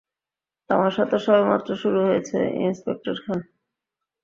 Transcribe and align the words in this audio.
তামাশা 0.69 1.03
তো 1.11 1.17
সবেমাত্র 1.25 1.69
শুরু 1.81 1.99
হয়েছে, 2.07 2.37
ইন্সপেক্টর 2.65 3.15
খান। 3.23 3.39